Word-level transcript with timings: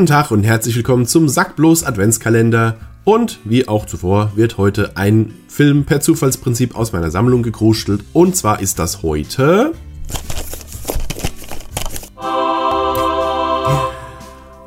Guten 0.00 0.12
Tag 0.12 0.30
und 0.30 0.44
herzlich 0.44 0.76
willkommen 0.76 1.04
zum 1.04 1.28
Sackblos 1.28 1.84
Adventskalender. 1.84 2.76
Und 3.04 3.38
wie 3.44 3.68
auch 3.68 3.84
zuvor 3.84 4.32
wird 4.34 4.56
heute 4.56 4.96
ein 4.96 5.34
Film 5.46 5.84
per 5.84 6.00
Zufallsprinzip 6.00 6.74
aus 6.74 6.94
meiner 6.94 7.10
Sammlung 7.10 7.42
gekruschelt. 7.42 8.02
Und 8.14 8.34
zwar 8.34 8.60
ist 8.60 8.78
das 8.78 9.02
heute 9.02 9.74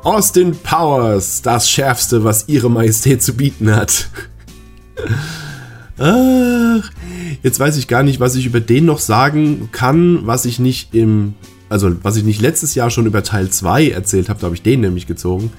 Austin 0.04 0.54
Powers, 0.62 1.42
das 1.42 1.68
Schärfste, 1.68 2.22
was 2.22 2.46
ihre 2.46 2.70
Majestät 2.70 3.20
zu 3.20 3.34
bieten 3.34 3.74
hat. 3.74 4.10
Ach, 5.98 6.90
jetzt 7.42 7.58
weiß 7.58 7.76
ich 7.76 7.88
gar 7.88 8.04
nicht, 8.04 8.20
was 8.20 8.36
ich 8.36 8.46
über 8.46 8.60
den 8.60 8.84
noch 8.84 9.00
sagen 9.00 9.70
kann, 9.72 10.28
was 10.28 10.44
ich 10.44 10.60
nicht 10.60 10.94
im, 10.94 11.34
also 11.74 11.92
was 12.02 12.16
ich 12.16 12.22
nicht 12.22 12.40
letztes 12.40 12.74
Jahr 12.76 12.88
schon 12.88 13.04
über 13.04 13.24
Teil 13.24 13.50
2 13.50 13.90
erzählt 13.90 14.28
habe, 14.28 14.40
da 14.40 14.46
habe 14.46 14.54
ich 14.54 14.62
den 14.62 14.80
nämlich 14.80 15.08
gezogen. 15.08 15.50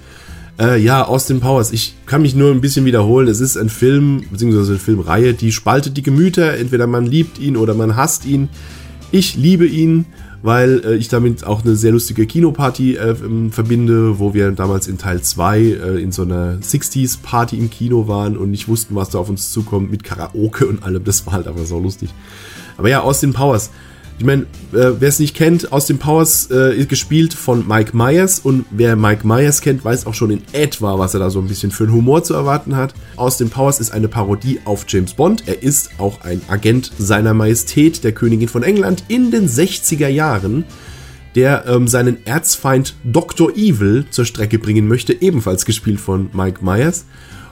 Äh, 0.58 0.82
ja, 0.82 1.04
Austin 1.04 1.42
Powers, 1.42 1.74
ich 1.74 1.96
kann 2.06 2.22
mich 2.22 2.34
nur 2.34 2.52
ein 2.52 2.62
bisschen 2.62 2.86
wiederholen. 2.86 3.28
Es 3.28 3.42
ist 3.42 3.58
ein 3.58 3.68
Film, 3.68 4.24
beziehungsweise 4.32 4.72
eine 4.72 4.80
Filmreihe, 4.80 5.34
die 5.34 5.52
spaltet 5.52 5.98
die 5.98 6.04
Gemüter. 6.04 6.58
Entweder 6.58 6.88
man 6.88 7.06
liebt 7.06 7.38
ihn 7.38 7.58
oder 7.58 7.74
man 7.74 7.98
hasst 7.98 8.26
ihn. 8.26 8.48
Ich 9.12 9.36
liebe 9.36 9.66
ihn 9.66 10.06
weil 10.46 10.84
äh, 10.86 10.96
ich 10.96 11.08
damit 11.08 11.44
auch 11.44 11.66
eine 11.66 11.76
sehr 11.76 11.92
lustige 11.92 12.28
Kinoparty 12.28 12.98
äh, 12.98 13.16
verbinde, 13.50 14.20
wo 14.20 14.36
wir 14.36 14.52
damals 14.52 14.88
in 14.88 15.00
Teil 15.00 15.20
2 15.20 15.60
äh, 15.60 16.04
in 16.04 16.12
so 16.12 16.22
einer 16.22 16.60
60s-Party 16.60 17.58
im 17.58 17.72
Kino 17.72 18.08
waren 18.08 18.38
und 18.38 18.52
nicht 18.52 18.68
wussten, 18.68 18.94
was 18.94 19.10
da 19.10 19.18
auf 19.18 19.28
uns 19.28 19.52
zukommt 19.52 19.90
mit 19.90 20.04
Karaoke 20.04 20.68
und 20.68 20.84
allem. 20.84 21.04
Das 21.04 21.26
war 21.26 21.34
halt 21.34 21.48
einfach 21.48 21.66
so 21.66 21.80
lustig. 21.80 22.14
Aber 22.78 22.90
ja, 22.90 23.02
Austin 23.02 23.34
Powers. 23.34 23.72
Ich 24.18 24.24
meine, 24.24 24.44
äh, 24.72 24.94
wer 25.00 25.10
es 25.10 25.20
nicht 25.20 25.36
kennt, 25.36 25.74
Austin 25.74 25.98
Powers 25.98 26.50
äh, 26.50 26.74
ist 26.78 26.88
gespielt 26.88 27.34
von 27.34 27.68
Mike 27.68 27.96
Myers 27.96 28.40
und 28.40 28.66
wer 28.72 28.96
Mike 28.96 29.28
Myers 29.28 29.60
kennt, 29.60 29.84
weiß 29.84 30.08
auch 30.08 30.14
schon 30.14 30.32
in 30.32 30.42
etwa, 30.54 30.98
was 30.98 31.14
er 31.14 31.20
da 31.20 31.30
so 31.30 31.40
ein 31.40 31.48
bisschen 31.48 31.70
für 31.70 31.84
einen 31.84 31.94
Humor 31.94 32.24
zu 32.24 32.34
erwarten 32.34 32.78
hat. 32.78 32.94
Austin 33.18 33.50
Powers 33.50 33.82
ist 33.82 33.92
eine 33.92 34.08
Parodie 34.08 34.62
auf 34.64 34.86
James 34.88 35.14
Bond. 35.14 35.44
Er 35.48 35.62
ist 35.62 35.90
auch 35.98 36.22
ein 36.22 36.42
Agent 36.48 36.92
seiner 36.98 37.34
Majestät, 37.34 38.06
der 38.06 38.14
Königin 38.14 38.48
von 38.48 38.64
England, 38.64 39.04
in 39.10 39.32
den 39.32 39.50
60er 39.50 40.08
Jahren, 40.08 40.64
der 41.36 41.66
ähm, 41.68 41.90
seinen 41.90 42.26
Erzfeind 42.26 42.96
Dr. 43.04 43.52
Evil 43.54 44.06
zur 44.12 44.24
Strecke 44.24 44.60
bringen 44.60 44.88
möchte, 44.88 45.12
ebenfalls 45.22 45.66
gespielt 45.66 46.00
von 46.00 46.30
Mike 46.32 46.64
Myers. 46.64 47.04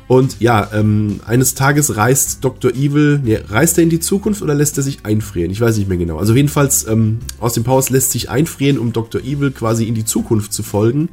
Und 0.08 0.42
ja, 0.42 0.70
ähm, 0.74 1.22
eines 1.26 1.56
Tages 1.56 1.96
reist 1.96 2.44
Dr. 2.44 2.72
Evil, 2.72 3.22
nee, 3.24 3.40
reist 3.48 3.78
er 3.78 3.84
in 3.84 3.90
die 3.90 4.00
Zukunft 4.00 4.42
oder 4.42 4.54
lässt 4.54 4.78
er 4.78 4.84
sich 4.84 5.06
einfrieren? 5.06 5.52
Ich 5.52 5.62
weiß 5.62 5.78
nicht 5.78 5.88
mehr 5.88 5.98
genau. 5.98 6.18
Also 6.18 6.36
jedenfalls, 6.36 6.86
ähm, 6.88 7.20
aus 7.40 7.54
dem 7.54 7.64
Powers 7.64 7.90
lässt 7.90 8.12
sich 8.12 8.30
einfrieren, 8.30 8.78
um 8.80 8.92
Dr. 8.92 9.22
Evil 9.22 9.52
quasi 9.52 9.86
in 9.86 9.96
die 9.96 10.06
Zukunft 10.06 10.54
zu 10.54 10.62
folgen. 10.62 11.10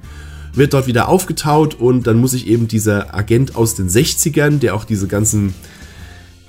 Wird 0.52 0.74
dort 0.74 0.88
wieder 0.88 1.08
aufgetaut 1.08 1.74
und 1.74 2.08
dann 2.08 2.18
muss 2.18 2.33
sich 2.33 2.48
eben 2.48 2.66
dieser 2.66 3.14
Agent 3.14 3.55
aus 3.55 3.77
den 3.77 3.88
60ern, 3.88 4.58
der 4.58 4.74
auch 4.74 4.84
diese 4.84 5.06
ganzen 5.06 5.55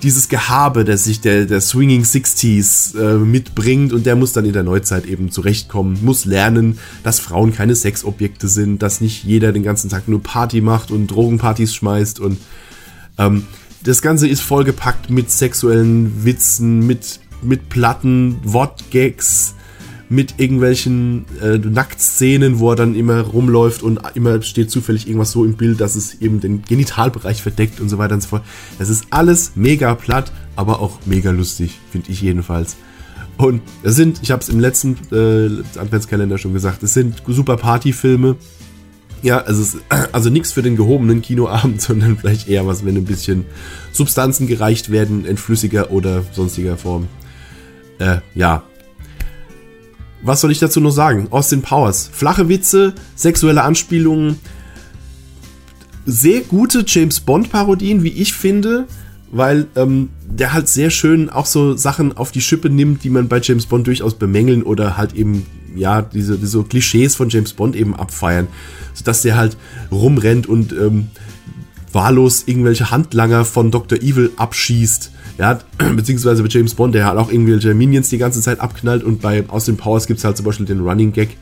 dieses 0.02 0.28
Gehabe, 0.28 0.84
das 0.84 1.04
sich 1.04 1.20
der, 1.20 1.46
der 1.46 1.60
Swinging 1.60 2.04
Sixties 2.04 2.94
äh, 2.94 3.14
mitbringt 3.14 3.92
und 3.92 4.04
der 4.04 4.16
muss 4.16 4.32
dann 4.32 4.44
in 4.44 4.52
der 4.52 4.64
Neuzeit 4.64 5.06
eben 5.06 5.30
zurechtkommen, 5.30 5.98
muss 6.02 6.24
lernen, 6.24 6.78
dass 7.04 7.20
Frauen 7.20 7.52
keine 7.52 7.74
Sexobjekte 7.74 8.48
sind, 8.48 8.82
dass 8.82 9.00
nicht 9.00 9.24
jeder 9.24 9.52
den 9.52 9.62
ganzen 9.62 9.90
Tag 9.90 10.08
nur 10.08 10.22
Party 10.22 10.60
macht 10.60 10.90
und 10.90 11.06
Drogenpartys 11.06 11.74
schmeißt 11.74 12.18
und 12.20 12.38
ähm, 13.18 13.46
das 13.84 14.02
Ganze 14.02 14.28
ist 14.28 14.42
vollgepackt 14.42 15.10
mit 15.10 15.30
sexuellen 15.30 16.24
Witzen, 16.24 16.86
mit, 16.86 17.20
mit 17.42 17.68
Platten, 17.68 18.38
Wortgags, 18.44 19.54
mit 20.12 20.34
irgendwelchen 20.38 21.24
äh, 21.40 21.56
Nacktszenen, 21.56 22.58
wo 22.58 22.70
er 22.70 22.76
dann 22.76 22.94
immer 22.94 23.20
rumläuft 23.22 23.82
und 23.82 23.98
immer 24.14 24.42
steht 24.42 24.70
zufällig 24.70 25.06
irgendwas 25.06 25.32
so 25.32 25.42
im 25.42 25.54
Bild, 25.54 25.80
dass 25.80 25.96
es 25.96 26.20
eben 26.20 26.38
den 26.38 26.62
Genitalbereich 26.62 27.40
verdeckt 27.40 27.80
und 27.80 27.88
so 27.88 27.96
weiter 27.96 28.14
und 28.14 28.22
so 28.22 28.28
fort. 28.28 28.42
Das 28.78 28.90
ist 28.90 29.06
alles 29.08 29.52
mega 29.54 29.94
platt, 29.94 30.30
aber 30.54 30.80
auch 30.80 30.98
mega 31.06 31.30
lustig, 31.30 31.80
finde 31.90 32.12
ich 32.12 32.20
jedenfalls. 32.20 32.76
Und 33.38 33.62
es 33.82 33.96
sind, 33.96 34.20
ich 34.22 34.30
habe 34.30 34.42
es 34.42 34.50
im 34.50 34.60
letzten 34.60 34.98
äh, 35.12 35.78
Adventskalender 35.78 36.36
schon 36.36 36.52
gesagt, 36.52 36.82
es 36.82 36.92
sind 36.92 37.22
super 37.26 37.56
Partyfilme. 37.56 38.36
Ja, 39.22 39.38
also, 39.46 39.62
es, 39.62 39.78
also 40.12 40.28
nichts 40.28 40.52
für 40.52 40.62
den 40.62 40.76
gehobenen 40.76 41.22
Kinoabend, 41.22 41.80
sondern 41.80 42.18
vielleicht 42.18 42.48
eher 42.48 42.66
was, 42.66 42.84
wenn 42.84 42.98
ein 42.98 43.06
bisschen 43.06 43.46
Substanzen 43.92 44.46
gereicht 44.46 44.90
werden 44.90 45.24
in 45.24 45.38
flüssiger 45.38 45.90
oder 45.90 46.22
sonstiger 46.32 46.76
Form. 46.76 47.08
Äh, 47.98 48.18
ja, 48.34 48.64
was 50.22 50.40
soll 50.40 50.52
ich 50.52 50.58
dazu 50.58 50.80
noch 50.80 50.90
sagen? 50.90 51.28
Austin 51.30 51.62
Powers. 51.62 52.08
Flache 52.12 52.48
Witze, 52.48 52.94
sexuelle 53.16 53.62
Anspielungen, 53.62 54.38
sehr 56.06 56.40
gute 56.40 56.84
James 56.86 57.20
Bond-Parodien, 57.20 58.02
wie 58.02 58.08
ich 58.08 58.32
finde, 58.32 58.86
weil 59.30 59.66
ähm, 59.76 60.10
der 60.26 60.52
halt 60.52 60.68
sehr 60.68 60.90
schön 60.90 61.30
auch 61.30 61.46
so 61.46 61.76
Sachen 61.76 62.16
auf 62.16 62.32
die 62.32 62.40
Schippe 62.40 62.70
nimmt, 62.70 63.04
die 63.04 63.10
man 63.10 63.28
bei 63.28 63.40
James 63.40 63.66
Bond 63.66 63.86
durchaus 63.86 64.14
bemängeln 64.14 64.62
oder 64.62 64.96
halt 64.96 65.14
eben, 65.14 65.46
ja, 65.74 66.02
diese, 66.02 66.38
diese 66.38 66.62
Klischees 66.64 67.14
von 67.14 67.28
James 67.28 67.52
Bond 67.52 67.76
eben 67.76 67.94
abfeiern. 67.94 68.48
Sodass 68.94 69.22
der 69.22 69.36
halt 69.36 69.56
rumrennt 69.90 70.46
und 70.46 70.72
ähm, 70.72 71.08
wahllos 71.92 72.44
irgendwelche 72.46 72.90
Handlanger 72.90 73.44
von 73.44 73.70
Dr. 73.70 73.98
Evil 73.98 74.30
abschießt 74.36 75.10
ja, 75.38 75.58
beziehungsweise 75.96 76.42
bei 76.42 76.48
James 76.48 76.74
Bond, 76.74 76.94
der 76.94 77.06
halt 77.06 77.18
auch 77.18 77.30
irgendwelche 77.30 77.74
Minions 77.74 78.08
die 78.08 78.18
ganze 78.18 78.40
Zeit 78.40 78.60
abknallt 78.60 79.02
und 79.02 79.20
bei 79.20 79.44
Austin 79.48 79.76
Powers 79.76 80.06
gibt 80.06 80.18
es 80.18 80.24
halt 80.24 80.36
zum 80.36 80.46
Beispiel 80.46 80.66
den 80.66 80.80
Running 80.80 81.12
Gag, 81.12 81.36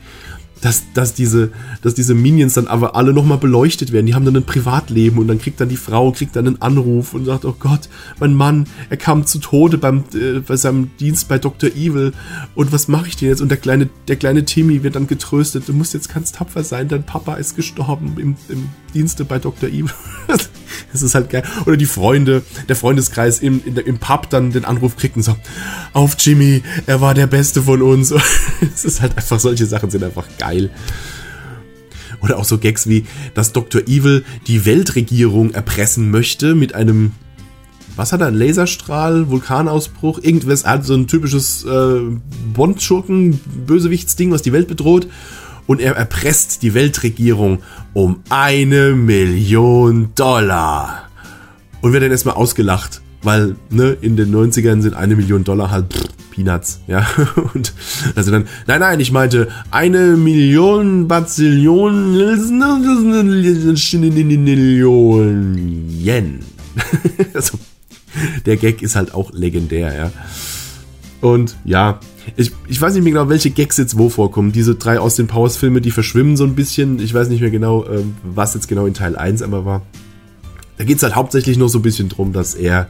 dass, 0.61 0.83
dass, 0.93 1.13
diese, 1.13 1.51
dass 1.81 1.95
diese 1.95 2.13
Minions 2.13 2.53
dann 2.53 2.67
aber 2.67 2.95
alle 2.95 3.13
nochmal 3.13 3.37
beleuchtet 3.37 3.91
werden. 3.91 4.05
Die 4.05 4.13
haben 4.13 4.25
dann 4.25 4.35
ein 4.35 4.45
Privatleben 4.45 5.17
und 5.17 5.27
dann 5.27 5.39
kriegt 5.39 5.59
dann 5.59 5.69
die 5.69 5.77
Frau, 5.77 6.11
kriegt 6.11 6.35
dann 6.35 6.47
einen 6.47 6.61
Anruf 6.61 7.13
und 7.13 7.25
sagt, 7.25 7.45
oh 7.45 7.55
Gott, 7.59 7.89
mein 8.19 8.33
Mann, 8.33 8.67
er 8.89 8.97
kam 8.97 9.25
zu 9.25 9.39
Tode 9.39 9.77
beim, 9.77 10.03
äh, 10.13 10.39
bei 10.39 10.55
seinem 10.55 10.91
Dienst 10.99 11.27
bei 11.27 11.39
Dr. 11.39 11.71
Evil 11.71 12.13
und 12.55 12.71
was 12.71 12.87
mache 12.87 13.07
ich 13.07 13.17
denn 13.17 13.29
jetzt? 13.29 13.41
Und 13.41 13.49
der 13.49 13.57
kleine, 13.57 13.89
der 14.07 14.15
kleine 14.15 14.45
Timmy 14.45 14.83
wird 14.83 14.95
dann 14.95 15.07
getröstet, 15.07 15.67
du 15.67 15.73
musst 15.73 15.93
jetzt 15.93 16.13
ganz 16.13 16.31
tapfer 16.31 16.63
sein, 16.63 16.87
dein 16.87 17.05
Papa 17.05 17.35
ist 17.35 17.55
gestorben 17.55 18.15
im, 18.17 18.35
im 18.49 18.69
Dienste 18.93 19.25
bei 19.25 19.39
Dr. 19.39 19.69
Evil. 19.69 19.91
das 20.91 21.01
ist 21.01 21.15
halt 21.15 21.29
geil. 21.29 21.43
Oder 21.65 21.77
die 21.77 21.85
Freunde, 21.85 22.43
der 22.69 22.75
Freundeskreis 22.75 23.39
im, 23.39 23.61
in, 23.65 23.77
im 23.77 23.97
Pub 23.97 24.29
dann 24.29 24.51
den 24.51 24.65
Anruf 24.65 24.95
kriegt 24.95 25.15
und 25.15 25.23
sagt, 25.23 25.41
auf 25.93 26.15
Jimmy, 26.19 26.61
er 26.85 27.01
war 27.01 27.13
der 27.13 27.27
Beste 27.27 27.63
von 27.63 27.81
uns. 27.81 28.13
Es 28.73 28.85
ist 28.85 29.01
halt 29.01 29.17
einfach, 29.17 29.39
solche 29.39 29.65
Sachen 29.65 29.89
sind 29.89 30.03
einfach 30.03 30.25
geil. 30.37 30.50
Oder 32.21 32.37
auch 32.37 32.45
so 32.45 32.57
Gags 32.57 32.87
wie, 32.87 33.05
dass 33.33 33.51
Dr. 33.53 33.81
Evil 33.87 34.23
die 34.47 34.65
Weltregierung 34.65 35.51
erpressen 35.53 36.11
möchte 36.11 36.53
mit 36.53 36.75
einem, 36.75 37.11
was 37.95 38.13
hat 38.13 38.21
er, 38.21 38.27
ein 38.27 38.35
Laserstrahl, 38.35 39.29
Vulkanausbruch, 39.29 40.19
irgendwas, 40.21 40.63
er 40.63 40.71
hat 40.71 40.85
so 40.85 40.93
ein 40.93 41.07
typisches 41.07 41.65
äh, 41.65 42.01
Bond-Schurken-Bösewichtsding, 42.53 44.31
was 44.31 44.43
die 44.43 44.53
Welt 44.53 44.67
bedroht 44.67 45.07
und 45.67 45.81
er 45.81 45.95
erpresst 45.95 46.63
die 46.63 46.73
Weltregierung 46.73 47.63
um 47.93 48.23
eine 48.29 48.93
Million 48.93 50.09
Dollar. 50.15 51.09
Und 51.81 51.93
wird 51.93 52.03
dann 52.03 52.11
erstmal 52.11 52.35
ausgelacht, 52.35 53.01
weil 53.23 53.55
ne, 53.69 53.97
in 54.01 54.15
den 54.15 54.33
90ern 54.33 54.81
sind 54.81 54.95
eine 54.95 55.15
Million 55.15 55.43
Dollar 55.43 55.71
halt 55.71 55.93
pff, 55.93 56.09
Peanuts, 56.31 56.81
ja. 56.87 57.05
Und 57.53 57.73
also 58.15 58.31
dann, 58.31 58.47
nein, 58.67 58.79
nein, 58.79 58.99
ich 58.99 59.11
meinte 59.11 59.49
eine 59.69 60.17
Million 60.17 61.07
Bazillion 61.07 62.15
Yen. 66.03 66.39
also, 67.33 67.59
der 68.45 68.57
Gag 68.57 68.81
ist 68.81 68.95
halt 68.95 69.13
auch 69.13 69.31
legendär, 69.33 69.93
ja. 69.93 70.11
Und 71.21 71.55
ja, 71.65 71.99
ich, 72.35 72.51
ich 72.67 72.81
weiß 72.81 72.93
nicht 72.93 73.03
mehr 73.03 73.13
genau, 73.13 73.29
welche 73.29 73.51
Gags 73.51 73.77
jetzt 73.77 73.97
wo 73.97 74.09
vorkommen. 74.09 74.51
Diese 74.51 74.75
drei 74.75 74.99
aus 74.99 75.15
den 75.15 75.27
Powers-Filme, 75.27 75.81
die 75.81 75.91
verschwimmen 75.91 76.35
so 76.37 76.43
ein 76.43 76.55
bisschen. 76.55 76.99
Ich 76.99 77.13
weiß 77.13 77.29
nicht 77.29 77.41
mehr 77.41 77.51
genau, 77.51 77.85
ähm, 77.85 78.15
was 78.23 78.53
jetzt 78.53 78.67
genau 78.67 78.85
in 78.85 78.93
Teil 78.93 79.15
1 79.15 79.41
einmal 79.41 79.65
war. 79.65 79.83
Da 80.81 80.85
geht 80.85 80.97
es 80.97 81.03
halt 81.03 81.13
hauptsächlich 81.13 81.59
nur 81.59 81.69
so 81.69 81.77
ein 81.77 81.83
bisschen 81.83 82.09
drum, 82.09 82.33
dass 82.33 82.55
er 82.55 82.87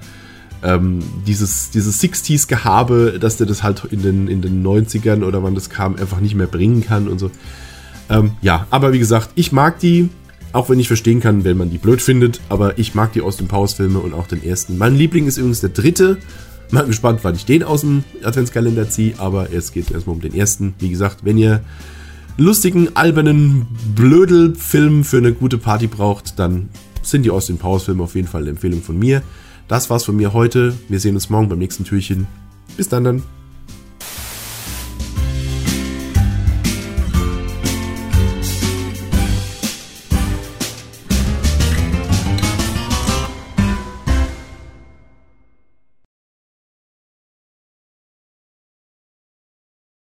ähm, 0.64 1.00
dieses, 1.28 1.72
dieses 1.72 2.02
60s-Gehabe, 2.02 3.18
dass 3.20 3.36
der 3.36 3.48
das 3.48 3.64
halt 3.64 3.84
in 3.92 4.02
den, 4.02 4.30
in 4.30 4.42
den 4.42 4.66
90ern 4.66 5.26
oder 5.26 5.44
wann 5.44 5.56
das 5.56 5.70
kam, 5.70 5.98
einfach 5.98 6.22
nicht 6.22 6.34
mehr 6.34 6.48
bringen 6.48 6.86
kann 6.86 7.10
und 7.10 7.20
so. 7.20 7.32
Ähm, 8.10 8.32
ja, 8.42 8.66
aber 8.70 8.94
wie 8.94 9.00
gesagt, 9.00 9.32
ich 9.36 9.52
mag 9.52 9.78
die, 9.80 10.08
auch 10.54 10.70
wenn 10.70 10.80
ich 10.80 10.88
verstehen 10.88 11.20
kann, 11.20 11.44
wenn 11.44 11.58
man 11.58 11.70
die 11.70 11.80
blöd 11.80 12.02
findet, 12.02 12.40
aber 12.48 12.80
ich 12.80 12.96
mag 12.96 13.12
die 13.12 13.20
aus 13.20 13.36
den 13.36 13.50
Powers-Filme 13.50 14.00
und 14.00 14.14
auch 14.14 14.28
den 14.28 14.42
ersten. 14.42 14.78
Mein 14.78 14.96
Liebling 14.96 15.28
ist 15.28 15.36
übrigens 15.36 15.60
der 15.60 15.72
dritte. 15.72 16.18
Mal 16.70 16.86
gespannt, 16.86 17.20
wann 17.24 17.36
ich 17.36 17.44
den 17.44 17.62
aus 17.62 17.82
dem 17.82 18.06
Adventskalender 18.24 18.90
ziehe, 18.90 19.16
aber 19.18 19.52
jetzt 19.52 19.74
geht 19.74 19.88
es 19.88 19.92
erstmal 19.92 20.16
um 20.16 20.22
den 20.22 20.34
ersten. 20.34 20.76
Wie 20.80 20.90
gesagt, 20.90 21.26
wenn 21.26 21.38
ihr 21.38 21.60
lustigen, 22.38 22.96
albernen 22.96 23.68
Blödelfilm 23.96 25.04
für 25.04 25.18
eine 25.18 25.34
gute 25.34 25.58
Party 25.58 25.88
braucht, 25.88 26.40
dann 26.40 26.70
sind 27.02 27.24
die 27.24 27.32
Austin 27.32 27.58
Powers 27.58 27.84
Filme 27.84 28.04
auf 28.04 28.16
jeden 28.16 28.28
Fall 28.28 28.42
eine 28.42 28.52
Empfehlung 28.52 28.82
von 28.82 28.98
mir. 28.98 29.22
Das 29.68 29.90
war's 29.90 30.04
von 30.04 30.16
mir 30.16 30.34
heute. 30.34 30.74
Wir 30.90 31.00
sehen 31.00 31.16
uns 31.16 31.30
morgen 31.30 31.50
beim 31.50 31.60
nächsten 31.60 31.84
Türchen. 31.84 32.28
Bis 32.78 32.90
dann 32.90 33.04
dann. 33.04 33.41